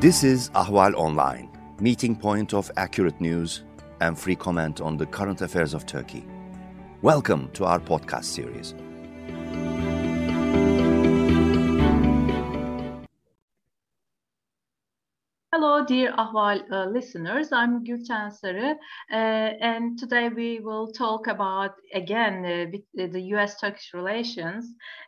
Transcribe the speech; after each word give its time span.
This 0.00 0.24
is 0.24 0.48
Ahval 0.54 0.94
Online, 0.94 1.50
meeting 1.78 2.16
point 2.16 2.54
of 2.54 2.70
accurate 2.78 3.20
news 3.20 3.64
and 4.00 4.18
free 4.18 4.34
comment 4.34 4.80
on 4.80 4.96
the 4.96 5.04
current 5.04 5.42
affairs 5.42 5.74
of 5.74 5.84
Turkey. 5.84 6.24
Welcome 7.02 7.50
to 7.52 7.66
our 7.66 7.78
podcast 7.78 8.24
series. 8.24 8.74
Hello, 15.52 15.84
dear 15.84 16.12
Ahval 16.12 16.62
uh, 16.70 16.86
listeners. 16.86 17.50
I'm 17.50 17.82
Gülten 17.82 18.30
Sarı, 18.30 18.78
uh, 19.12 19.16
and 19.60 19.98
today 19.98 20.28
we 20.28 20.60
will 20.60 20.92
talk 20.92 21.26
about 21.26 21.72
again 21.92 22.44
uh, 22.44 23.06
the 23.12 23.20
U.S.-Turkish 23.20 23.92
relations, 23.92 24.64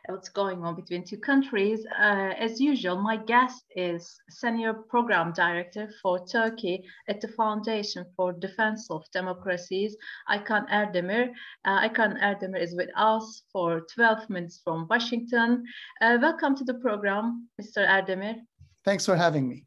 what's 0.09 0.27
going 0.27 0.65
on 0.65 0.75
between 0.75 1.05
two 1.05 1.17
countries. 1.17 1.85
Uh, 1.97 2.33
as 2.37 2.59
usual, 2.59 2.97
my 3.01 3.15
guest 3.15 3.63
is 3.77 4.19
Senior 4.29 4.73
Program 4.73 5.31
Director 5.31 5.89
for 6.01 6.27
Turkey 6.27 6.83
at 7.07 7.21
the 7.21 7.29
Foundation 7.29 8.05
for 8.17 8.33
Defense 8.33 8.91
of 8.91 9.05
Democracies, 9.13 9.95
Aykan 10.29 10.69
Erdemir. 10.69 11.31
Uh, 11.63 11.87
Aykan 11.87 12.19
Erdemir 12.21 12.61
is 12.61 12.75
with 12.75 12.89
us 12.97 13.43
for 13.49 13.85
12 13.95 14.29
minutes 14.29 14.59
from 14.61 14.87
Washington. 14.89 15.63
Uh, 16.01 16.17
welcome 16.21 16.53
to 16.53 16.65
the 16.65 16.73
program, 16.73 17.47
Mr. 17.61 17.87
Erdemir. 17.87 18.41
Thanks 18.83 19.05
for 19.05 19.15
having 19.15 19.47
me. 19.47 19.63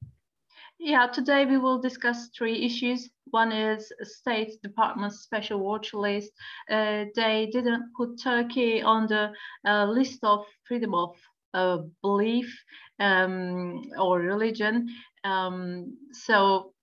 Yeah, 0.78 1.06
today 1.06 1.46
we 1.46 1.56
will 1.56 1.78
discuss 1.78 2.28
three 2.36 2.64
issues. 2.64 3.08
One 3.30 3.50
is 3.50 3.90
State 4.02 4.60
Department's 4.62 5.20
special 5.20 5.60
watch 5.60 5.94
list. 5.94 6.32
Uh, 6.70 7.06
they 7.14 7.48
didn't 7.50 7.92
put 7.96 8.20
Turkey 8.22 8.82
on 8.82 9.06
the 9.06 9.32
uh, 9.66 9.86
list 9.86 10.18
of 10.22 10.44
freedom 10.68 10.94
of 10.94 11.16
uh, 11.54 11.78
belief 12.02 12.54
um, 13.00 13.82
or 13.98 14.20
religion. 14.20 14.86
Um, 15.24 15.96
so 16.12 16.74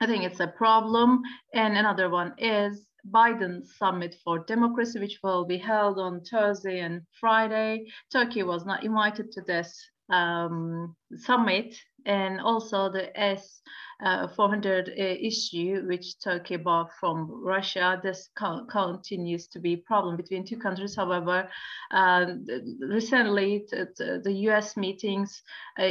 I 0.00 0.06
think 0.06 0.22
it's 0.22 0.40
a 0.40 0.48
problem. 0.48 1.22
And 1.52 1.76
another 1.76 2.08
one 2.10 2.34
is 2.38 2.86
Biden 3.10 3.66
summit 3.66 4.14
for 4.24 4.44
democracy, 4.44 5.00
which 5.00 5.18
will 5.24 5.44
be 5.44 5.58
held 5.58 5.98
on 5.98 6.20
Thursday 6.22 6.80
and 6.80 7.02
Friday. 7.20 7.86
Turkey 8.12 8.44
was 8.44 8.64
not 8.64 8.84
invited 8.84 9.32
to 9.32 9.42
this 9.42 9.84
um, 10.10 10.94
summit 11.16 11.74
and 12.06 12.40
also 12.40 12.90
the 12.90 13.18
S 13.18 13.62
uh, 14.02 14.28
400 14.28 14.88
uh, 14.88 14.92
issue, 14.96 15.82
which 15.86 16.18
Turkey 16.18 16.56
bought 16.56 16.90
from 16.98 17.30
Russia. 17.30 18.00
This 18.02 18.28
co 18.36 18.64
continues 18.70 19.46
to 19.48 19.60
be 19.60 19.74
a 19.74 19.78
problem 19.78 20.16
between 20.16 20.44
two 20.44 20.58
countries. 20.58 20.96
However, 20.96 21.48
uh, 21.90 22.26
recently 22.80 23.66
the 23.70 24.32
U.S. 24.48 24.76
meetings 24.76 25.42
uh, 25.78 25.88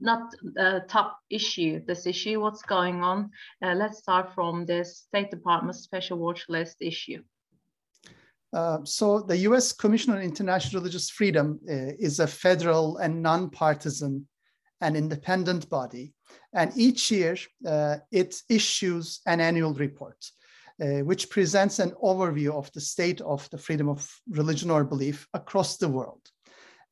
not 0.00 0.34
a 0.56 0.80
top 0.80 1.18
issue. 1.30 1.80
This 1.86 2.06
issue, 2.06 2.40
what's 2.40 2.62
going 2.62 3.02
on? 3.02 3.30
Uh, 3.62 3.74
let's 3.74 3.98
start 3.98 4.34
from 4.34 4.66
the 4.66 4.84
State 4.84 5.30
Department 5.30 5.76
special 5.76 6.18
watch 6.18 6.46
list 6.48 6.76
issue. 6.80 7.22
Uh, 8.52 8.78
so 8.84 9.20
the 9.20 9.36
U.S. 9.48 9.72
Commission 9.72 10.12
on 10.12 10.22
International 10.22 10.80
Religious 10.80 11.10
Freedom 11.10 11.58
uh, 11.68 11.92
is 11.98 12.20
a 12.20 12.26
federal 12.26 12.98
and 12.98 13.20
nonpartisan 13.20 14.28
and 14.80 14.96
independent 14.96 15.68
body, 15.68 16.12
and 16.52 16.72
each 16.76 17.10
year 17.10 17.36
uh, 17.66 17.96
it 18.10 18.42
issues 18.48 19.20
an 19.26 19.40
annual 19.40 19.74
report, 19.74 20.30
uh, 20.82 21.00
which 21.04 21.30
presents 21.30 21.78
an 21.78 21.92
overview 22.02 22.52
of 22.52 22.70
the 22.72 22.80
state 22.80 23.20
of 23.20 23.48
the 23.50 23.58
freedom 23.58 23.88
of 23.88 24.08
religion 24.28 24.70
or 24.70 24.84
belief 24.84 25.26
across 25.34 25.76
the 25.76 25.88
world. 25.88 26.20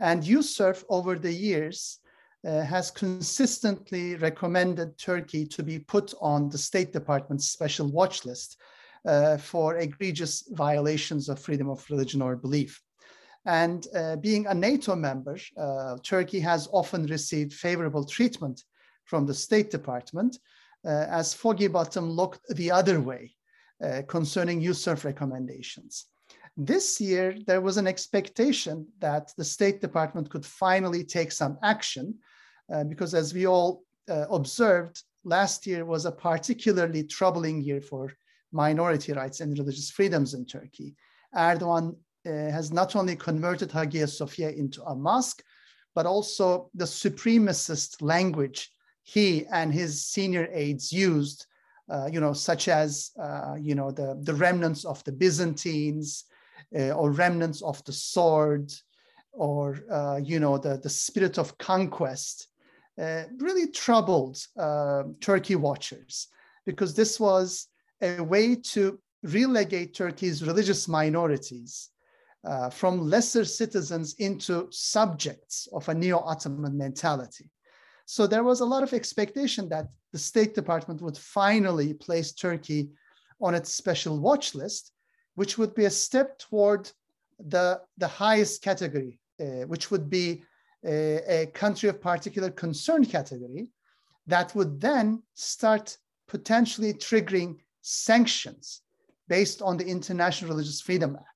And 0.01 0.23
USCIRF 0.23 0.85
over 0.89 1.19
the 1.19 1.33
years 1.33 1.99
uh, 2.47 2.63
has 2.63 2.91
consistently 2.91 4.17
recommended 4.17 4.99
Turkey 4.99 5.47
to 5.47 5.63
be 5.63 5.79
put 5.79 6.13
on 6.21 6.49
the 6.49 6.59
State 6.59 6.93
Department's 6.93 7.49
special 7.49 7.91
watch 7.91 8.25
list 8.25 8.59
uh, 9.07 9.37
for 9.37 9.77
egregious 9.77 10.45
violations 10.51 11.29
of 11.29 11.39
freedom 11.39 11.69
of 11.69 11.85
religion 11.91 12.23
or 12.23 12.37
belief. 12.37 12.81
And 13.45 13.87
uh, 13.95 14.17
being 14.17 14.47
a 14.47 14.55
NATO 14.55 14.95
member, 14.95 15.37
uh, 15.57 15.97
Turkey 16.03 16.41
has 16.41 16.69
often 16.73 17.07
received 17.07 17.53
favorable 17.53 18.05
treatment 18.05 18.63
from 19.05 19.27
the 19.27 19.35
State 19.35 19.71
Department 19.71 20.39
uh, 20.85 21.07
as 21.11 21.35
Foggy 21.35 21.67
Bottom 21.67 22.11
looked 22.11 22.41
the 22.55 22.71
other 22.71 23.01
way 23.01 23.35
uh, 23.83 24.03
concerning 24.07 24.61
USCIRF 24.63 25.05
recommendations. 25.05 26.07
This 26.57 27.01
year, 27.01 27.35
there 27.47 27.61
was 27.61 27.79
an 27.79 27.87
expectation 27.87 28.87
that 29.01 29.33
the 29.37 29.45
State 29.45 29.81
Department 29.81 30.31
could 30.31 30.47
finally 30.47 31.03
take 31.03 31.33
some 31.33 31.59
action 31.63 32.15
uh, 32.73 32.85
because 32.85 33.15
as 33.15 33.35
we 33.35 33.47
all 33.47 33.83
observed, 34.09 35.03
last 35.25 35.67
year 35.67 35.85
was 35.85 36.05
a 36.05 36.13
particularly 36.13 37.05
troubling 37.05 37.63
year 37.63 37.81
for 37.81 38.13
minority 38.53 39.13
rights 39.13 39.41
and 39.41 39.59
religious 39.59 39.91
freedoms 39.91 40.35
in 40.35 40.45
Turkey. 40.45 40.95
Erdogan 41.35 41.91
uh, 41.91 41.95
has 42.25 42.73
not 42.73 42.95
only 42.97 43.17
converted 43.17 43.73
Hagia 43.73 44.07
Sophia 44.07 44.51
into 44.51 44.83
a 44.85 44.95
mosque, 44.95 45.43
but 45.95 46.07
also 46.07 46.71
the 46.75 46.85
supremacist 46.85 48.01
language 48.01 48.71
he 49.03 49.47
and 49.47 49.73
his 49.73 50.05
senior 50.05 50.49
aides 50.53 50.93
used, 50.93 51.47
uh, 51.91 52.09
you 52.11 52.21
know, 52.21 52.33
such 52.33 52.69
as, 52.69 53.11
uh, 53.21 53.55
you 53.61 53.75
know, 53.75 53.91
the, 53.91 54.19
the 54.23 54.35
remnants 54.35 54.85
of 54.85 55.03
the 55.05 55.13
Byzantines 55.13 56.25
uh, 56.77 56.91
or 56.91 57.11
remnants 57.11 57.63
of 57.63 57.83
the 57.85 57.93
sword 57.93 58.73
or, 59.33 59.79
uh, 59.91 60.21
you 60.23 60.39
know, 60.39 60.59
the, 60.59 60.79
the 60.79 60.89
spirit 60.89 61.39
of 61.39 61.59
conquest, 61.59 62.49
uh, 63.01 63.25
really 63.39 63.69
troubled 63.69 64.39
Turkey 65.21 65.57
watchers 65.57 66.29
because 66.67 66.95
this 66.95 67.19
was 67.19 67.69
a 68.03 68.21
way 68.21 68.55
to 68.55 68.99
relegate 69.23 69.95
Turkey's 69.95 70.45
religious 70.45 70.87
minorities 70.89 71.92
uh, 72.45 72.71
from 72.71 73.09
lesser 73.09 73.45
citizens 73.45 74.15
into 74.19 74.69
subjects 74.71 75.69
of 75.73 75.89
a 75.89 75.95
neo 75.95 76.19
Ottoman 76.19 76.77
mentality. 76.77 77.51
So 78.07 78.27
there 78.27 78.45
was 78.45 78.61
a 78.61 78.67
lot 78.67 78.83
of 78.83 78.93
expectation 78.93 79.69
that 79.69 79.87
the 80.13 80.19
State 80.19 80.55
Department 80.55 81.01
would 81.03 81.17
finally 81.17 81.95
place 81.95 82.33
Turkey 82.33 82.91
on 83.41 83.55
its 83.55 83.73
special 83.73 84.21
watch 84.21 84.55
list, 84.55 84.93
which 85.35 85.57
would 85.57 85.75
be 85.75 85.87
a 85.87 85.91
step 85.91 86.39
toward 86.39 86.91
the, 87.39 87.81
the 87.99 88.09
highest 88.09 88.63
category, 88.63 89.19
uh, 89.41 89.67
which 89.67 89.91
would 89.91 90.11
be 90.11 90.43
a, 90.85 91.43
a 91.43 91.47
country 91.47 91.89
of 91.89 92.01
particular 92.01 92.51
concern 92.51 93.05
category 93.05 93.69
that 94.27 94.55
would 94.55 94.81
then 94.81 95.23
start 95.35 95.97
potentially 96.29 96.93
triggering 96.93 97.57
sanctions 97.83 98.83
based 99.29 99.63
on 99.63 99.77
the 99.77 99.87
International 99.87 100.51
Religious 100.51 100.81
Freedom 100.81 101.17
Act. 101.17 101.32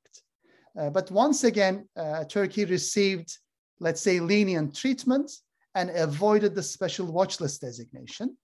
Uh, 0.78 0.90
but 0.90 1.10
once 1.10 1.44
again, 1.44 1.88
uh, 1.96 2.24
Turkey 2.24 2.64
received, 2.64 3.38
let's 3.80 4.00
say, 4.00 4.20
lenient 4.20 4.74
treatment 4.74 5.30
and 5.74 5.90
avoided 5.90 6.54
the 6.54 6.62
special 6.62 7.06
watch 7.06 7.40
list 7.40 7.60
designation. 7.60 8.36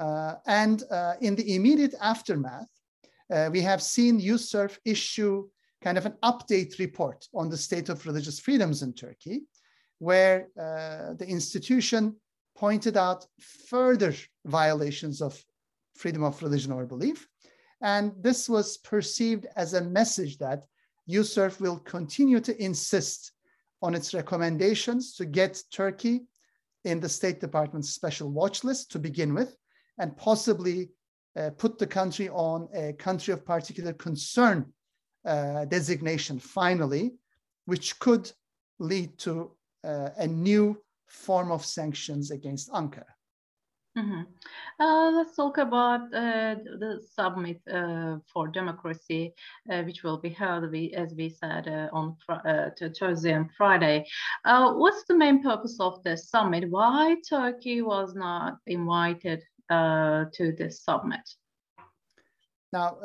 Uh, 0.00 0.34
and 0.46 0.84
in 1.20 1.34
the 1.34 1.54
immediate 1.54 1.94
aftermath, 2.00 2.68
we 3.50 3.60
have 3.60 3.82
seen 3.82 4.20
USCIRF 4.20 4.78
issue 4.84 5.48
kind 5.82 5.98
of 5.98 6.06
an 6.06 6.14
update 6.22 6.78
report 6.78 7.26
on 7.34 7.48
the 7.48 7.56
state 7.56 7.88
of 7.88 8.04
religious 8.06 8.38
freedoms 8.38 8.82
in 8.82 8.92
Turkey, 8.92 9.42
where 9.98 10.48
uh, 10.58 11.14
the 11.14 11.26
institution 11.26 12.16
pointed 12.56 12.96
out 12.96 13.26
further 13.68 14.14
violations 14.44 15.22
of 15.22 15.42
freedom 15.96 16.22
of 16.22 16.42
religion 16.42 16.72
or 16.72 16.86
belief. 16.86 17.26
And 17.82 18.12
this 18.20 18.48
was 18.48 18.78
perceived 18.78 19.46
as 19.56 19.72
a 19.72 19.80
message 19.80 20.38
that 20.38 20.64
USCIRF 21.12 21.60
will 21.60 21.78
continue 21.78 22.40
to 22.40 22.62
insist 22.62 23.32
on 23.82 23.94
its 23.94 24.14
recommendations 24.14 25.14
to 25.16 25.24
get 25.24 25.62
Turkey 25.72 26.26
in 26.84 27.00
the 27.00 27.08
State 27.08 27.40
Department's 27.40 27.90
special 27.90 28.30
watch 28.30 28.64
list 28.64 28.90
to 28.92 28.98
begin 28.98 29.34
with, 29.34 29.56
and 29.98 30.16
possibly 30.16 30.90
uh, 31.36 31.50
put 31.56 31.78
the 31.78 31.86
country 31.86 32.28
on 32.30 32.68
a 32.74 32.92
country 32.94 33.32
of 33.32 33.44
particular 33.44 33.92
concern 33.92 34.72
uh, 35.24 35.64
designation 35.66 36.38
finally, 36.38 37.14
which 37.66 37.98
could 37.98 38.30
lead 38.78 39.16
to 39.18 39.50
uh, 39.84 40.10
a 40.16 40.26
new 40.26 40.76
form 41.06 41.50
of 41.50 41.64
sanctions 41.64 42.30
against 42.30 42.70
Ankara. 42.70 43.04
Mm-hmm. 43.98 44.22
Uh, 44.78 45.10
let's 45.10 45.34
talk 45.34 45.58
about 45.58 46.02
uh, 46.14 46.54
the 46.78 47.00
summit 47.12 47.60
uh, 47.68 48.18
for 48.32 48.46
democracy, 48.46 49.34
uh, 49.68 49.82
which 49.82 50.04
will 50.04 50.18
be 50.18 50.28
held, 50.28 50.72
as 50.94 51.12
we 51.14 51.28
said, 51.28 51.66
uh, 51.66 51.88
on 51.92 52.16
uh, 52.28 52.70
Thursday 52.96 53.32
and 53.32 53.50
Friday. 53.56 54.06
what's 54.44 55.04
the 55.04 55.16
main 55.16 55.42
purpose 55.42 55.76
of 55.80 56.02
the 56.04 56.16
summit? 56.16 56.70
Why 56.70 57.16
Turkey 57.28 57.82
was 57.82 58.14
not 58.14 58.58
invited 58.66 59.42
to 59.68 60.54
this 60.56 60.82
summit? 60.82 61.28
Now, 62.72 62.98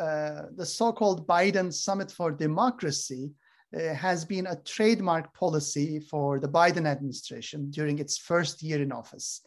the 0.56 0.66
so-called 0.66 1.28
Biden 1.28 1.74
Summit 1.74 2.12
for 2.12 2.32
Democracy 2.32 3.34
has 3.74 4.24
been 4.24 4.46
a 4.46 4.62
trademark 4.62 5.34
policy 5.34 6.00
for 6.00 6.40
the 6.40 6.48
Biden 6.48 6.86
administration 6.86 7.72
during 7.72 7.98
its 7.98 8.20
first 8.20 8.62
year 8.62 8.84
in 8.84 8.92
office. 8.92 9.42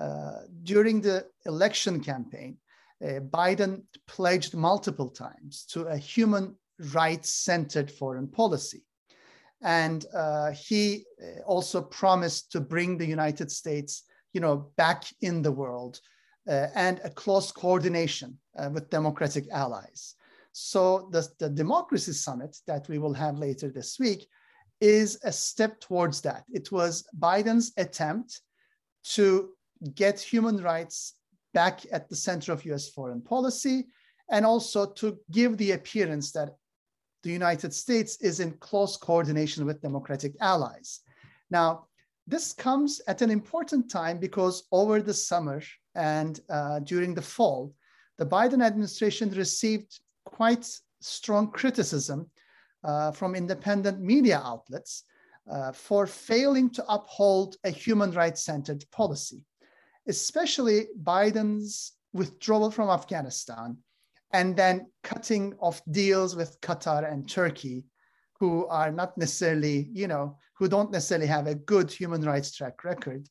Uh, 0.00 0.40
during 0.62 1.00
the 1.00 1.26
election 1.46 2.02
campaign, 2.02 2.58
uh, 3.02 3.20
Biden 3.20 3.82
pledged 4.06 4.54
multiple 4.54 5.08
times 5.08 5.64
to 5.70 5.82
a 5.86 5.96
human 5.96 6.56
rights 6.92 7.32
centered 7.32 7.90
foreign 7.90 8.28
policy. 8.28 8.82
And 9.62 10.04
uh, 10.14 10.52
he 10.52 11.04
also 11.46 11.80
promised 11.80 12.52
to 12.52 12.60
bring 12.60 12.98
the 12.98 13.06
United 13.06 13.50
States, 13.50 14.04
you 14.32 14.40
know, 14.40 14.70
back 14.76 15.04
in 15.22 15.42
the 15.42 15.52
world 15.52 16.00
uh, 16.48 16.68
and 16.74 17.00
a 17.04 17.10
close 17.10 17.50
coordination 17.50 18.38
uh, 18.58 18.70
with 18.72 18.90
democratic 18.90 19.50
allies. 19.50 20.14
So 20.52 21.08
the, 21.10 21.26
the 21.38 21.50
Democracy 21.50 22.12
Summit 22.12 22.56
that 22.66 22.88
we 22.88 22.98
will 22.98 23.14
have 23.14 23.38
later 23.38 23.68
this 23.68 23.98
week 23.98 24.26
is 24.80 25.18
a 25.24 25.32
step 25.32 25.80
towards 25.80 26.20
that. 26.22 26.44
It 26.52 26.70
was 26.70 27.04
Biden's 27.18 27.72
attempt 27.76 28.40
to 29.14 29.50
get 29.94 30.20
human 30.20 30.58
rights 30.58 31.14
back 31.54 31.80
at 31.92 32.08
the 32.08 32.16
center 32.16 32.52
of 32.52 32.64
US 32.66 32.88
foreign 32.88 33.20
policy 33.20 33.86
and 34.30 34.44
also 34.44 34.86
to 34.92 35.18
give 35.30 35.56
the 35.56 35.72
appearance 35.72 36.32
that 36.32 36.50
the 37.22 37.30
United 37.30 37.72
States 37.72 38.20
is 38.20 38.40
in 38.40 38.52
close 38.58 38.96
coordination 38.96 39.66
with 39.66 39.82
democratic 39.82 40.34
allies. 40.40 41.00
Now, 41.50 41.86
this 42.26 42.52
comes 42.52 43.00
at 43.06 43.22
an 43.22 43.30
important 43.30 43.90
time 43.90 44.18
because 44.18 44.64
over 44.72 45.00
the 45.00 45.14
summer 45.14 45.62
and 45.94 46.40
uh, 46.50 46.80
during 46.80 47.14
the 47.14 47.22
fall, 47.22 47.74
the 48.18 48.26
Biden 48.26 48.64
administration 48.64 49.30
received 49.30 50.00
quite 50.24 50.68
strong 51.00 51.50
criticism 51.50 52.30
uh, 52.84 53.12
from 53.12 53.34
independent 53.34 54.00
media 54.00 54.40
outlets 54.44 55.04
uh, 55.50 55.72
for 55.72 56.06
failing 56.06 56.70
to 56.70 56.84
uphold 56.88 57.56
a 57.64 57.70
human 57.70 58.10
rights 58.12 58.42
centered 58.42 58.84
policy, 58.90 59.42
especially 60.06 60.86
Biden's 61.02 61.92
withdrawal 62.12 62.70
from 62.70 62.88
Afghanistan 62.88 63.76
and 64.32 64.56
then 64.56 64.86
cutting 65.02 65.54
off 65.60 65.82
deals 65.90 66.34
with 66.34 66.60
Qatar 66.60 67.10
and 67.10 67.28
Turkey, 67.28 67.84
who 68.38 68.66
are 68.66 68.90
not 68.90 69.16
necessarily, 69.16 69.88
you 69.92 70.08
know, 70.08 70.36
who 70.54 70.68
don't 70.68 70.90
necessarily 70.90 71.26
have 71.26 71.46
a 71.46 71.54
good 71.54 71.90
human 71.90 72.22
rights 72.22 72.54
track 72.54 72.84
record, 72.84 73.28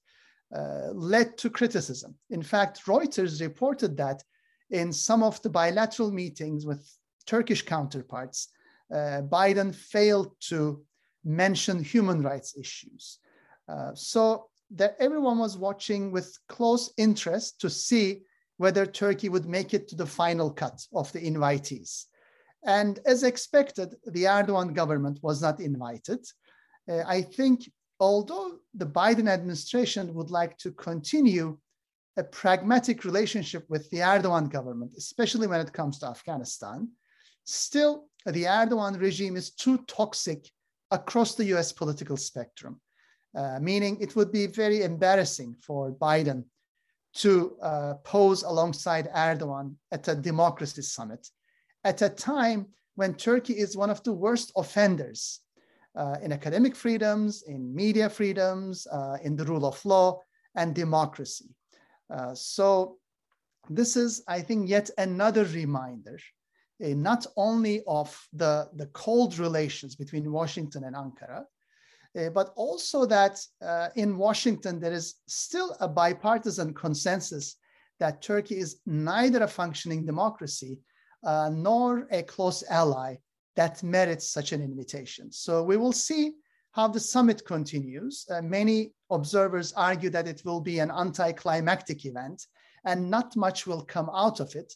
uh, 0.55 0.89
led 0.93 1.37
to 1.37 1.49
criticism. 1.49 2.15
In 2.29 2.41
fact, 2.41 2.85
Reuters 2.85 3.41
reported 3.41 3.97
that 3.97 4.23
in 4.69 4.91
some 4.91 5.23
of 5.23 5.41
the 5.41 5.49
bilateral 5.49 6.11
meetings 6.11 6.65
with 6.65 6.89
Turkish 7.25 7.63
counterparts, 7.63 8.49
uh, 8.93 9.21
Biden 9.23 9.73
failed 9.73 10.31
to 10.49 10.83
mention 11.23 11.83
human 11.83 12.21
rights 12.21 12.55
issues. 12.57 13.19
Uh, 13.67 13.91
so 13.95 14.49
that 14.71 14.95
everyone 14.99 15.37
was 15.37 15.57
watching 15.57 16.11
with 16.11 16.37
close 16.49 16.91
interest 16.97 17.61
to 17.61 17.69
see 17.69 18.21
whether 18.57 18.85
Turkey 18.85 19.29
would 19.29 19.45
make 19.45 19.73
it 19.73 19.87
to 19.89 19.95
the 19.95 20.05
final 20.05 20.51
cut 20.51 20.85
of 20.93 21.11
the 21.11 21.19
invitees. 21.19 22.05
And 22.65 22.99
as 23.05 23.23
expected, 23.23 23.95
the 24.05 24.23
Erdogan 24.23 24.73
government 24.73 25.19
was 25.21 25.41
not 25.41 25.59
invited. 25.59 26.25
Uh, 26.89 27.03
I 27.05 27.21
think 27.21 27.69
although 27.99 28.59
the 28.73 28.87
Biden 28.87 29.29
administration 29.29 30.13
would 30.13 30.31
like 30.31 30.57
to 30.59 30.71
continue 30.71 31.57
a 32.17 32.23
pragmatic 32.23 33.03
relationship 33.03 33.65
with 33.69 33.89
the 33.89 33.97
Erdogan 33.97 34.49
government, 34.49 34.93
especially 34.97 35.47
when 35.47 35.61
it 35.61 35.73
comes 35.73 35.99
to 35.99 36.07
Afghanistan, 36.07 36.89
still 37.43 38.05
the 38.25 38.43
Erdogan 38.45 38.99
regime 38.99 39.35
is 39.35 39.51
too 39.51 39.77
toxic 39.87 40.49
across 40.91 41.35
the 41.35 41.45
US 41.55 41.71
political 41.71 42.17
spectrum, 42.17 42.79
uh, 43.35 43.59
meaning 43.61 43.97
it 43.99 44.15
would 44.15 44.31
be 44.31 44.47
very 44.47 44.83
embarrassing 44.83 45.55
for 45.61 45.91
Biden 45.91 46.43
to 47.15 47.57
uh, 47.61 47.93
pose 48.03 48.43
alongside 48.43 49.09
Erdogan 49.13 49.75
at 49.91 50.07
a 50.07 50.15
democracy 50.15 50.81
summit 50.81 51.27
at 51.83 52.01
a 52.01 52.09
time 52.09 52.67
when 52.95 53.13
Turkey 53.13 53.53
is 53.53 53.77
one 53.77 53.89
of 53.89 54.03
the 54.03 54.13
worst 54.13 54.51
offenders 54.55 55.41
uh, 55.95 56.15
in 56.21 56.33
academic 56.33 56.75
freedoms, 56.75 57.43
in 57.43 57.73
media 57.73 58.09
freedoms, 58.09 58.87
uh, 58.91 59.17
in 59.23 59.35
the 59.35 59.45
rule 59.45 59.65
of 59.65 59.83
law 59.85 60.19
and 60.55 60.73
democracy. 60.73 61.49
Uh, 62.13 62.33
so 62.33 62.97
this 63.69 63.95
is, 63.95 64.23
I 64.27 64.41
think, 64.41 64.69
yet 64.69 64.89
another 64.97 65.45
reminder, 65.45 66.17
uh, 66.83 66.89
not 66.89 67.25
only 67.37 67.83
of 67.87 68.27
the, 68.33 68.69
the 68.75 68.87
cold 68.87 69.37
relations 69.37 69.95
between 69.95 70.31
Washington 70.31 70.83
and 70.83 70.95
Ankara, 70.95 71.43
uh, 72.17 72.29
but 72.29 72.53
also 72.55 73.05
that 73.05 73.39
uh, 73.61 73.89
in 73.95 74.17
Washington, 74.17 74.79
there 74.79 74.93
is 74.93 75.15
still 75.27 75.75
a 75.79 75.87
bipartisan 75.87 76.73
consensus 76.73 77.57
that 77.99 78.21
Turkey 78.21 78.57
is 78.57 78.79
neither 78.85 79.43
a 79.43 79.47
functioning 79.47 80.05
democracy 80.05 80.79
uh, 81.23 81.49
nor 81.49 82.07
a 82.11 82.23
close 82.23 82.63
ally 82.69 83.15
that 83.55 83.83
merits 83.83 84.29
such 84.29 84.51
an 84.51 84.61
invitation. 84.61 85.31
So 85.31 85.63
we 85.63 85.77
will 85.77 85.93
see 85.93 86.33
how 86.71 86.87
the 86.89 86.99
summit 86.99 87.45
continues. 87.45 88.25
Uh, 88.29 88.41
many 88.41 88.91
observers 89.09 89.71
argue 89.73 90.09
that 90.09 90.27
it 90.27 90.41
will 90.43 90.59
be 90.59 90.79
an 90.79 90.91
anticlimactic 90.91 92.05
event 92.05 92.47
and 92.83 93.09
not 93.09 93.35
much 93.35 93.65
will 93.65 93.83
come 93.83 94.09
out 94.13 94.39
of 94.39 94.55
it. 94.55 94.73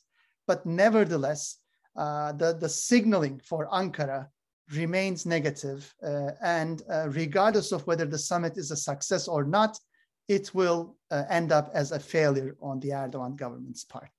But 0.48 0.66
nevertheless, 0.66 1.58
uh, 1.96 2.32
the, 2.34 2.54
the 2.54 2.70
signaling 2.70 3.42
for 3.46 3.68
Ankara 3.68 4.28
remains 4.76 5.26
negative, 5.26 5.94
uh, 6.04 6.32
and 6.42 6.84
uh, 6.92 7.10
regardless 7.10 7.72
of 7.72 7.86
whether 7.88 8.06
the 8.06 8.18
summit 8.18 8.58
is 8.58 8.72
a 8.72 8.76
success 8.76 9.28
or 9.28 9.44
not, 9.44 9.80
it 10.28 10.54
will 10.54 10.96
uh, 11.12 11.24
end 11.30 11.52
up 11.52 11.72
as 11.74 11.92
a 11.92 12.00
failure 12.00 12.56
on 12.62 12.80
the 12.80 12.90
Erdogan 12.90 13.36
government's 13.36 13.84
part. 13.84 14.12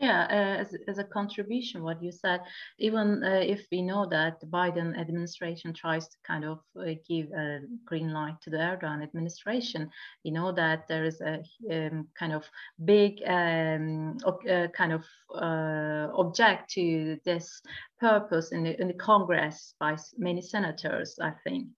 Yeah, 0.00 0.22
uh, 0.30 0.62
as, 0.62 0.74
as 0.88 0.96
a 0.96 1.04
contribution, 1.04 1.82
what 1.82 2.02
you 2.02 2.10
said, 2.10 2.40
even 2.78 3.22
uh, 3.22 3.42
if 3.42 3.66
we 3.70 3.82
know 3.82 4.06
that 4.08 4.40
the 4.40 4.46
Biden 4.46 4.98
administration 4.98 5.74
tries 5.74 6.08
to 6.08 6.16
kind 6.26 6.42
of 6.42 6.60
uh, 6.74 6.94
give 7.06 7.26
a 7.32 7.60
green 7.84 8.10
light 8.10 8.40
to 8.40 8.48
the 8.48 8.56
Erdogan 8.56 9.02
administration, 9.02 9.90
we 10.24 10.30
know 10.30 10.52
that 10.52 10.88
there 10.88 11.04
is 11.04 11.20
a 11.20 11.42
um, 11.70 12.08
kind 12.18 12.32
of 12.32 12.48
big 12.82 13.20
um, 13.26 14.16
uh, 14.24 14.68
kind 14.68 14.94
of 14.94 15.04
uh, 15.34 16.08
object 16.14 16.70
to 16.70 17.18
this 17.26 17.60
purpose 17.98 18.52
in 18.52 18.62
the, 18.62 18.80
in 18.80 18.88
the 18.88 18.94
Congress 18.94 19.74
by 19.78 19.98
many 20.16 20.40
senators, 20.40 21.18
I 21.20 21.32
think. 21.44 21.68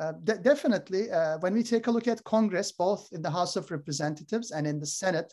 Uh, 0.00 0.12
de 0.24 0.36
definitely, 0.38 1.12
uh, 1.12 1.38
when 1.38 1.54
we 1.54 1.62
take 1.62 1.86
a 1.86 1.90
look 1.92 2.08
at 2.08 2.24
Congress, 2.24 2.72
both 2.72 3.08
in 3.12 3.22
the 3.22 3.30
House 3.30 3.54
of 3.54 3.70
Representatives 3.70 4.50
and 4.50 4.66
in 4.66 4.80
the 4.80 4.86
Senate, 4.86 5.32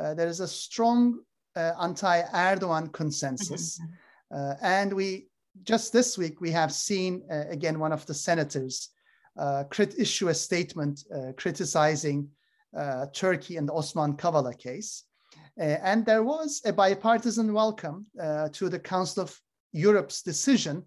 uh, 0.00 0.14
there 0.14 0.28
is 0.28 0.40
a 0.40 0.48
strong 0.48 1.20
uh, 1.56 1.72
anti-Erdogan 1.80 2.92
consensus. 2.92 3.78
Mm-hmm. 3.78 4.36
Uh, 4.36 4.54
and 4.62 4.92
we 4.92 5.26
just 5.64 5.92
this 5.92 6.16
week 6.16 6.40
we 6.40 6.50
have 6.50 6.72
seen 6.72 7.22
again 7.30 7.78
one 7.78 7.92
of 7.92 8.06
the 8.06 8.14
senators 8.14 8.88
crit- 9.68 9.98
issue 9.98 10.28
a 10.28 10.34
statement 10.34 11.04
criticizing 11.36 12.26
Turkey 13.12 13.58
and 13.58 13.68
the 13.68 13.74
Osman 13.74 14.16
Kavala 14.16 14.56
case. 14.56 15.04
and 15.58 16.06
there 16.06 16.22
was 16.22 16.62
a 16.64 16.72
bipartisan 16.72 17.52
welcome 17.52 18.06
to 18.52 18.70
the 18.70 18.78
Council 18.78 19.24
of 19.24 19.38
Europe's 19.72 20.22
decision 20.22 20.82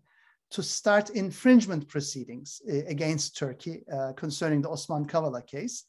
to 0.50 0.64
start 0.64 1.10
infringement 1.12 1.88
proceedings 1.88 2.62
against 2.88 3.38
Turkey 3.38 3.84
uh, 3.92 4.14
concerning 4.14 4.62
the 4.62 4.70
Osman 4.70 5.06
Kavala 5.06 5.46
case. 5.46 5.84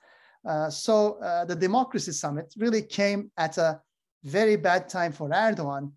Uh, 0.47 0.71
so 0.71 1.15
uh, 1.21 1.45
the 1.45 1.57
Democracy 1.57 2.13
Summit 2.13 2.53
really 2.57 2.83
came 2.83 3.31
at 3.37 3.59
a 3.59 3.81
very 4.25 4.57
bad 4.57 4.89
time 4.89 5.13
for 5.13 5.29
Erdogan 5.31 5.93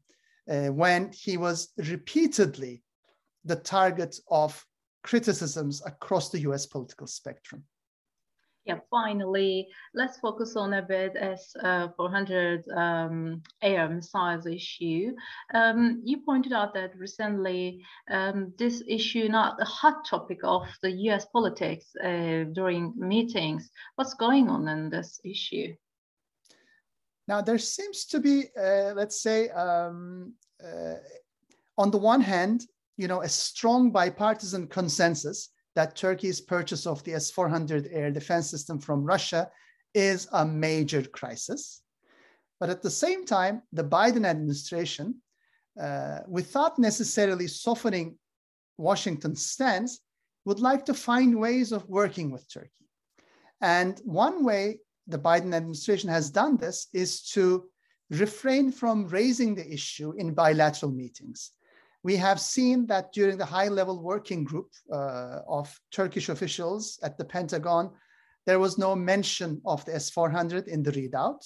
uh, 0.50 0.68
when 0.68 1.12
he 1.12 1.38
was 1.38 1.70
repeatedly 1.78 2.84
the 3.46 3.56
target 3.56 4.16
of 4.30 4.64
criticisms 5.04 5.82
across 5.86 6.30
the 6.30 6.40
US 6.40 6.66
political 6.66 7.08
spectrum 7.08 7.64
yeah, 8.70 8.80
finally, 8.92 9.68
let's 9.96 10.20
focus 10.20 10.56
on 10.56 10.74
a 10.74 10.82
bit 10.82 11.14
S 11.16 11.56
uh, 11.64 11.88
400 11.98 12.68
um, 12.70 13.42
air 13.64 13.90
missiles 13.90 14.46
issue. 14.46 15.16
Um, 15.56 16.02
you 16.04 16.18
pointed 16.22 16.54
out 16.54 16.76
that 16.76 16.96
recently 16.96 17.84
um, 18.12 18.54
this 18.60 18.84
issue 18.88 19.28
not 19.28 19.60
a 19.60 19.66
hot 19.66 20.06
topic 20.08 20.40
of 20.44 20.68
the 20.84 20.92
U.S. 21.10 21.26
politics 21.34 21.88
uh, 22.04 22.44
during 22.54 22.94
meetings. 22.96 23.72
What's 23.96 24.14
going 24.14 24.50
on 24.50 24.68
in 24.68 24.90
this 24.92 25.20
issue? 25.26 25.76
Now 27.28 27.42
there 27.42 27.58
seems 27.58 28.06
to 28.06 28.20
be, 28.20 28.46
uh, 28.56 28.94
let's 28.96 29.22
say, 29.22 29.50
um, 29.50 30.34
uh, 30.64 30.96
on 31.78 31.90
the 31.90 31.98
one 31.98 32.22
hand, 32.22 32.68
you 32.98 33.08
know, 33.08 33.22
a 33.22 33.30
strong 33.30 33.92
bipartisan 33.92 34.68
consensus 34.68 35.50
that 35.80 35.96
Turkey's 35.96 36.42
purchase 36.42 36.86
of 36.86 37.02
the 37.06 37.14
S 37.14 37.32
400 37.32 37.88
air 37.94 38.12
defense 38.12 38.50
system 38.50 38.80
from 38.80 39.06
Russia 39.06 39.50
is 39.94 40.28
a 40.34 40.46
major 40.46 41.02
crisis. 41.04 41.82
But 42.60 42.70
at 42.70 42.82
the 42.82 42.90
same 42.92 43.26
time, 43.26 43.62
the 43.72 43.86
Biden 43.86 44.26
administration, 44.26 45.22
uh, 45.82 46.20
without 46.28 46.80
necessarily 46.80 47.48
softening 47.48 48.18
Washington's 48.78 49.46
stance, 49.46 50.02
would 50.44 50.60
like 50.60 50.84
to 50.88 50.94
find 50.94 51.40
ways 51.40 51.72
of 51.72 51.88
working 51.88 52.30
with 52.30 52.52
Turkey. 52.54 52.86
And 53.62 54.02
one 54.04 54.44
way 54.44 54.80
the 55.08 55.20
Biden 55.30 55.54
administration 55.54 56.10
has 56.10 56.30
done 56.30 56.58
this 56.58 56.88
is 56.92 57.22
to 57.36 57.70
refrain 58.10 58.74
from 58.74 59.08
raising 59.08 59.56
the 59.56 59.72
issue 59.72 60.12
in 60.18 60.34
bilateral 60.34 60.92
meetings. 60.92 61.52
We 62.04 62.16
have 62.16 62.40
seen 62.40 62.88
that 62.88 63.12
during 63.12 63.38
the 63.38 63.46
high 63.46 63.68
level 63.68 64.02
working 64.02 64.44
group 64.44 64.70
uh, 64.92 65.40
of 65.48 65.78
Turkish 65.92 66.30
officials 66.30 66.98
at 67.04 67.18
the 67.18 67.26
Pentagon, 67.26 67.92
there 68.46 68.60
was 68.60 68.78
no 68.78 68.96
mention 68.96 69.62
of 69.66 69.84
the 69.86 69.96
S 69.96 70.10
400 70.10 70.68
in 70.68 70.82
the 70.82 70.92
readout. 70.92 71.46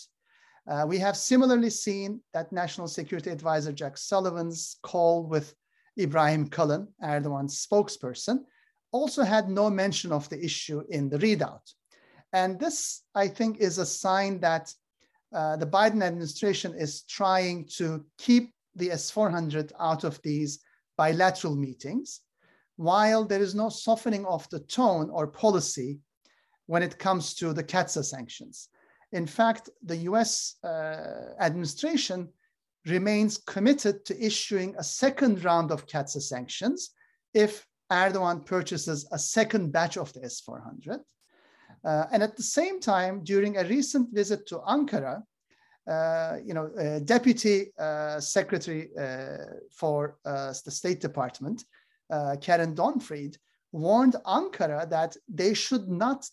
Uh, 0.70 0.86
we 0.88 0.98
have 1.00 1.18
similarly 1.18 1.70
seen 1.70 2.22
that 2.34 2.52
National 2.52 2.88
Security 2.88 3.30
Advisor 3.30 3.74
Jake 3.74 3.98
Sullivan's 3.98 4.78
call 4.84 5.24
with 5.24 5.54
Ibrahim 6.00 6.48
Kalin, 6.50 6.88
Erdogan's 7.04 7.66
spokesperson, 7.66 8.40
also 8.92 9.24
had 9.24 9.50
no 9.50 9.70
mention 9.70 10.12
of 10.12 10.30
the 10.30 10.44
issue 10.44 10.84
in 10.90 11.10
the 11.10 11.18
readout. 11.18 11.74
And 12.32 12.60
this, 12.60 13.04
I 13.14 13.28
think, 13.28 13.58
is 13.60 13.80
a 13.80 13.86
sign 13.86 14.40
that 14.40 14.74
uh, 15.34 15.58
the 15.58 15.66
Biden 15.66 16.04
administration 16.04 16.74
is 16.78 17.02
trying 17.04 17.68
to 17.78 18.06
keep 18.18 18.54
the 18.76 18.92
S 18.92 19.12
400 19.12 19.74
out 19.80 20.04
of 20.04 20.22
these 20.22 20.60
bilateral 20.98 21.56
meetings, 21.56 22.22
while 22.76 23.26
there 23.26 23.42
is 23.42 23.56
no 23.56 23.70
softening 23.70 24.26
of 24.26 24.48
the 24.50 24.60
tone 24.60 25.10
or 25.10 25.28
policy 25.28 26.00
when 26.66 26.84
it 26.84 26.98
comes 26.98 27.34
to 27.36 27.54
the 27.54 27.64
CAATSA 27.64 28.06
sanctions. 28.06 28.70
In 29.12 29.28
fact, 29.28 29.70
the 29.84 29.98
US 30.10 30.56
uh, 30.64 31.36
administration 31.40 32.30
remains 32.86 33.38
committed 33.38 34.06
to 34.06 34.26
issuing 34.26 34.76
a 34.78 34.84
second 34.84 35.44
round 35.44 35.72
of 35.72 35.88
CAATSA 35.88 36.22
sanctions 36.22 36.92
if 37.34 37.66
Erdogan 37.92 38.46
purchases 38.46 39.08
a 39.12 39.20
second 39.20 39.72
batch 39.72 39.98
of 39.98 40.12
the 40.14 40.24
S 40.24 40.42
400. 40.42 41.00
Uh, 41.86 42.06
and 42.12 42.24
at 42.24 42.36
the 42.36 42.44
same 42.44 42.80
time, 42.80 43.24
during 43.24 43.58
a 43.58 43.66
recent 43.66 44.14
visit 44.14 44.48
to 44.48 44.58
Ankara, 44.60 45.22
you 45.88 46.54
know, 46.54 46.70
uh, 46.80 47.00
Deputy 47.00 47.72
uh, 47.78 48.20
Secretary 48.20 48.90
uh, 48.98 49.38
for 49.72 50.18
uh, 50.26 50.54
the 50.66 50.72
State 50.72 51.02
Department, 51.02 51.66
Karen 52.42 52.76
Donfried, 52.76 53.38
warned 53.72 54.16
Ankara 54.26 54.90
that 54.90 55.18
they 55.28 55.54
should 55.54 55.90
not 55.90 56.30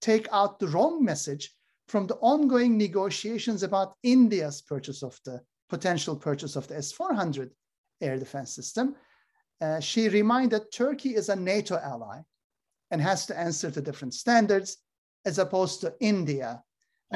take 0.00 0.28
out 0.32 0.58
the 0.58 0.68
wrong 0.68 1.04
message 1.04 1.52
from 1.88 2.06
the 2.06 2.16
ongoing 2.16 2.78
negotiations 2.78 3.62
about 3.62 3.94
India's 4.02 4.62
purchase 4.62 5.02
of 5.02 5.18
the 5.24 5.40
potential 5.68 6.16
purchase 6.16 6.56
of 6.56 6.68
the 6.68 6.76
S-400 6.76 7.50
air 8.00 8.18
defense 8.18 8.54
system. 8.54 8.94
she 9.80 10.08
reminded 10.08 10.70
Turkey 10.72 11.14
is 11.14 11.28
a 11.28 11.36
NATO 11.36 11.76
ally 11.76 12.20
and 12.90 13.00
has 13.00 13.26
to 13.26 13.38
answer 13.38 13.70
to 13.70 13.80
different 13.80 14.14
standards 14.14 14.78
as 15.24 15.38
opposed 15.38 15.80
to 15.80 15.94
India, 16.00 16.62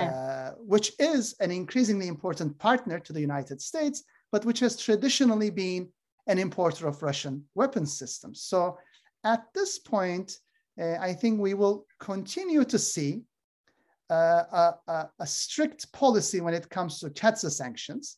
uh, 0.00 0.52
which 0.58 0.92
is 0.98 1.34
an 1.40 1.50
increasingly 1.50 2.08
important 2.08 2.58
partner 2.58 2.98
to 3.00 3.12
the 3.12 3.20
United 3.20 3.60
States, 3.60 4.04
but 4.32 4.44
which 4.44 4.60
has 4.60 4.76
traditionally 4.76 5.50
been 5.50 5.88
an 6.26 6.38
importer 6.38 6.86
of 6.86 7.02
Russian 7.02 7.44
weapons 7.54 7.96
systems. 7.98 8.42
So 8.42 8.78
at 9.24 9.44
this 9.54 9.78
point, 9.78 10.38
uh, 10.80 10.96
I 11.00 11.12
think 11.12 11.40
we 11.40 11.54
will 11.54 11.86
continue 11.98 12.64
to 12.64 12.78
see 12.78 13.22
uh, 14.10 14.72
a, 14.86 15.08
a, 15.18 15.26
strict 15.26 15.92
policy 15.92 16.40
when 16.40 16.54
it 16.54 16.70
comes 16.70 16.98
to 16.98 17.10
CAATSA 17.10 17.50
sanctions. 17.50 18.16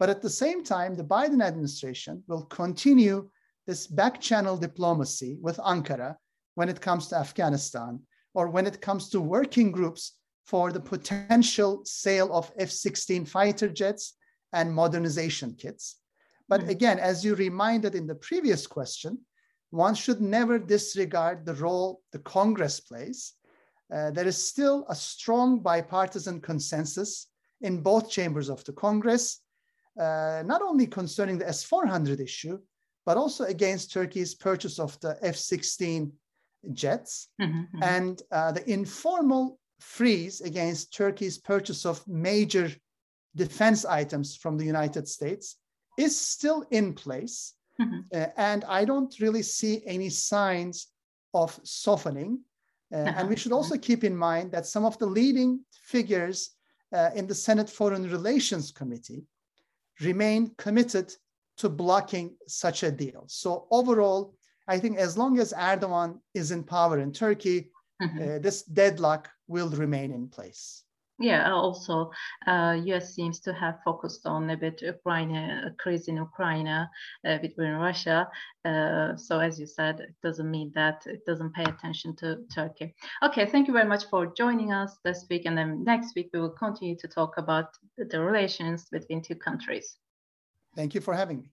But 0.00 0.10
at 0.10 0.20
the 0.20 0.30
same 0.30 0.64
time, 0.64 0.96
the 0.96 1.04
Biden 1.04 1.44
administration 1.44 2.24
will 2.26 2.42
continue 2.46 3.28
this 3.66 3.86
back 3.86 4.20
channel 4.20 4.56
diplomacy 4.56 5.38
with 5.40 5.58
Ankara 5.58 6.16
when 6.54 6.68
it 6.68 6.80
comes 6.80 7.06
to 7.08 7.16
Afghanistan 7.16 8.00
or 8.34 8.48
when 8.48 8.66
it 8.66 8.80
comes 8.80 9.10
to 9.10 9.20
working 9.20 9.70
groups 9.70 10.14
for 10.44 10.72
the 10.72 10.80
potential 10.80 11.82
sale 11.84 12.32
of 12.32 12.50
F 12.58 12.70
16 12.70 13.24
fighter 13.26 13.68
jets 13.68 14.14
and 14.52 14.74
modernization 14.74 15.54
kits. 15.54 15.96
But 16.48 16.62
mm-hmm. 16.62 16.70
again, 16.70 16.98
as 16.98 17.24
you 17.24 17.34
reminded 17.34 17.94
in 17.94 18.06
the 18.06 18.14
previous 18.14 18.66
question, 18.66 19.18
one 19.70 19.94
should 19.94 20.20
never 20.20 20.58
disregard 20.58 21.46
the 21.46 21.54
role 21.54 22.02
the 22.12 22.18
Congress 22.18 22.80
plays. 22.80 23.34
Uh, 23.92 24.10
there 24.10 24.26
is 24.26 24.48
still 24.48 24.84
a 24.88 24.94
strong 24.94 25.60
bipartisan 25.60 26.40
consensus 26.40 27.28
in 27.62 27.82
both 27.82 28.10
chambers 28.10 28.50
of 28.50 28.62
the 28.64 28.72
Congress, 28.72 29.40
uh, 29.98 30.42
not 30.44 30.62
only 30.62 30.86
concerning 30.86 31.38
the 31.38 31.48
S 31.48 31.64
400 31.64 32.20
issue, 32.20 32.58
but 33.06 33.16
also 33.16 33.44
against 33.44 33.92
Turkey's 33.92 34.34
purchase 34.34 34.78
of 34.78 34.98
the 35.00 35.16
F 35.22 35.36
16 35.36 36.12
jets 36.72 37.28
mm-hmm, 37.40 37.60
mm-hmm. 37.60 37.82
and 37.82 38.22
uh, 38.30 38.52
the 38.52 38.68
informal 38.70 39.58
freeze 39.82 40.40
against 40.40 40.94
Turkey's 40.94 41.38
purchase 41.38 41.84
of 41.84 42.06
major 42.06 42.70
defense 43.34 43.84
items 43.84 44.36
from 44.36 44.56
the 44.56 44.64
United 44.64 45.08
States 45.08 45.56
is 45.98 46.18
still 46.18 46.64
in 46.70 46.94
place. 46.94 47.54
Mm-hmm. 47.80 48.00
Uh, 48.14 48.26
and 48.36 48.64
I 48.64 48.84
don't 48.84 49.14
really 49.20 49.42
see 49.42 49.82
any 49.86 50.08
signs 50.08 50.88
of 51.34 51.58
softening. 51.62 52.40
Uh, 52.92 52.98
uh-huh. 52.98 53.14
And 53.16 53.28
we 53.28 53.36
should 53.36 53.52
also 53.52 53.76
keep 53.78 54.04
in 54.04 54.16
mind 54.16 54.52
that 54.52 54.66
some 54.66 54.84
of 54.84 54.98
the 54.98 55.06
leading 55.06 55.60
figures 55.72 56.50
uh, 56.94 57.10
in 57.14 57.26
the 57.26 57.34
Senate 57.34 57.70
Foreign 57.70 58.10
Relations 58.10 58.70
Committee 58.70 59.24
remain 60.00 60.52
committed 60.58 61.14
to 61.58 61.68
blocking 61.68 62.36
such 62.46 62.82
a 62.82 62.90
deal. 62.90 63.24
So, 63.28 63.66
overall, 63.70 64.34
I 64.68 64.78
think 64.78 64.98
as 64.98 65.16
long 65.16 65.38
as 65.38 65.52
Erdogan 65.52 66.18
is 66.34 66.50
in 66.50 66.64
power 66.64 66.98
in 66.98 67.12
Turkey, 67.12 67.70
mm-hmm. 68.02 68.18
uh, 68.18 68.38
this 68.38 68.62
deadlock 68.62 69.30
will 69.52 69.70
remain 69.70 70.12
in 70.12 70.28
place. 70.28 70.84
Yeah, 71.18 71.52
also, 71.52 72.10
uh, 72.46 72.80
U.S. 72.86 73.14
seems 73.14 73.38
to 73.40 73.52
have 73.52 73.78
focused 73.84 74.26
on 74.26 74.50
a 74.50 74.56
bit 74.56 74.82
Ukraine, 74.82 75.36
a 75.36 75.72
crisis 75.78 76.08
in 76.08 76.16
Ukraine 76.16 76.66
uh, 76.66 76.86
between 77.40 77.72
Russia. 77.72 78.28
Uh, 78.64 79.14
so, 79.16 79.38
as 79.38 79.60
you 79.60 79.66
said, 79.66 80.00
it 80.00 80.14
doesn't 80.22 80.50
mean 80.50 80.72
that 80.74 81.06
it 81.06 81.24
doesn't 81.24 81.54
pay 81.54 81.64
attention 81.64 82.16
to 82.16 82.38
Turkey. 82.52 82.94
Okay, 83.22 83.46
thank 83.46 83.68
you 83.68 83.74
very 83.74 83.88
much 83.88 84.04
for 84.06 84.26
joining 84.26 84.72
us 84.72 84.96
this 85.04 85.26
week, 85.30 85.42
and 85.44 85.56
then 85.56 85.84
next 85.84 86.16
week 86.16 86.30
we 86.32 86.40
will 86.40 86.56
continue 86.64 86.96
to 86.96 87.06
talk 87.06 87.36
about 87.36 87.68
the 87.96 88.20
relations 88.20 88.88
between 88.90 89.22
two 89.22 89.36
countries. 89.36 89.96
Thank 90.74 90.94
you 90.94 91.00
for 91.00 91.14
having 91.14 91.40
me. 91.42 91.52